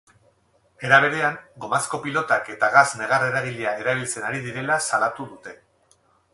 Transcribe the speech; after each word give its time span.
Era 0.87 0.97
berean, 1.03 1.37
gomazko 1.65 1.99
pilotak 2.07 2.49
eta 2.55 2.71
gas 2.77 2.85
negar-eragilea 3.03 3.77
erabiltzen 3.85 4.29
ari 4.31 4.45
direla 4.49 4.83
salatu 4.89 5.33
dute. 5.35 5.59